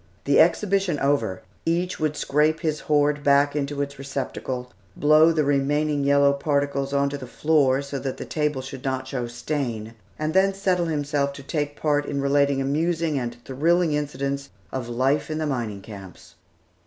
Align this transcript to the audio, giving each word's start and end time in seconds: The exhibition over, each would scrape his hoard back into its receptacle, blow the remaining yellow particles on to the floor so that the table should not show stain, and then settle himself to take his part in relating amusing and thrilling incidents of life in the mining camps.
The 0.23 0.39
exhibition 0.39 0.99
over, 0.99 1.43
each 1.63 1.99
would 1.99 2.17
scrape 2.17 2.61
his 2.61 2.79
hoard 2.79 3.23
back 3.23 3.55
into 3.55 3.83
its 3.83 3.99
receptacle, 3.99 4.73
blow 4.97 5.31
the 5.31 5.43
remaining 5.43 6.03
yellow 6.03 6.33
particles 6.33 6.91
on 6.91 7.07
to 7.09 7.19
the 7.19 7.27
floor 7.27 7.83
so 7.83 7.99
that 7.99 8.17
the 8.17 8.25
table 8.25 8.63
should 8.63 8.83
not 8.83 9.07
show 9.07 9.27
stain, 9.27 9.93
and 10.17 10.33
then 10.33 10.55
settle 10.55 10.85
himself 10.87 11.33
to 11.33 11.43
take 11.43 11.73
his 11.73 11.79
part 11.79 12.07
in 12.07 12.19
relating 12.19 12.59
amusing 12.59 13.19
and 13.19 13.37
thrilling 13.45 13.93
incidents 13.93 14.49
of 14.71 14.89
life 14.89 15.29
in 15.29 15.37
the 15.37 15.45
mining 15.45 15.81
camps. 15.83 16.33